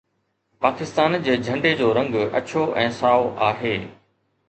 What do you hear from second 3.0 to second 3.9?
سائو آهي.